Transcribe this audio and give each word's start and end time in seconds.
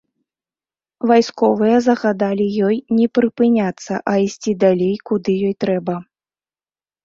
Вайсковыя 1.11 1.77
загадалі 1.89 2.47
ёй 2.69 2.75
не 3.01 3.07
прыпыняцца, 3.19 3.93
а 4.15 4.17
ісці 4.25 4.57
далей, 4.67 4.95
куды 5.11 5.31
ёй 5.49 5.55
трэба. 5.69 5.95